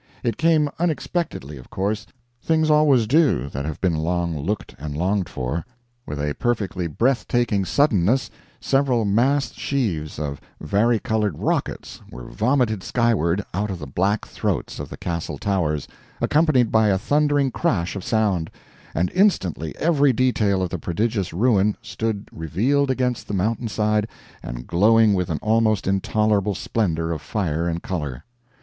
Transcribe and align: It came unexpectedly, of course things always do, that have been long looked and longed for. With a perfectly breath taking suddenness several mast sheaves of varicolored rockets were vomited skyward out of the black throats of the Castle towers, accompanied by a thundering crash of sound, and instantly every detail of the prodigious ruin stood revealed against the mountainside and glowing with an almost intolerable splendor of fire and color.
It 0.23 0.35
came 0.37 0.67
unexpectedly, 0.79 1.57
of 1.57 1.69
course 1.69 2.07
things 2.41 2.71
always 2.71 3.05
do, 3.05 3.49
that 3.49 3.65
have 3.65 3.79
been 3.81 3.93
long 3.93 4.35
looked 4.35 4.73
and 4.79 4.97
longed 4.97 5.29
for. 5.29 5.63
With 6.07 6.19
a 6.19 6.33
perfectly 6.33 6.87
breath 6.87 7.27
taking 7.27 7.65
suddenness 7.65 8.31
several 8.59 9.05
mast 9.05 9.59
sheaves 9.59 10.17
of 10.17 10.41
varicolored 10.59 11.35
rockets 11.37 12.01
were 12.09 12.23
vomited 12.31 12.81
skyward 12.81 13.45
out 13.53 13.69
of 13.69 13.77
the 13.77 13.85
black 13.85 14.25
throats 14.25 14.79
of 14.79 14.89
the 14.89 14.97
Castle 14.97 15.37
towers, 15.37 15.87
accompanied 16.19 16.71
by 16.71 16.87
a 16.87 16.97
thundering 16.97 17.51
crash 17.51 17.95
of 17.95 18.03
sound, 18.03 18.49
and 18.95 19.11
instantly 19.13 19.75
every 19.77 20.11
detail 20.11 20.63
of 20.63 20.71
the 20.71 20.79
prodigious 20.79 21.31
ruin 21.31 21.77
stood 21.79 22.27
revealed 22.31 22.89
against 22.89 23.27
the 23.27 23.35
mountainside 23.35 24.07
and 24.41 24.65
glowing 24.65 25.13
with 25.13 25.29
an 25.29 25.37
almost 25.43 25.85
intolerable 25.85 26.55
splendor 26.55 27.11
of 27.11 27.21
fire 27.21 27.67
and 27.67 27.83
color. 27.83 28.23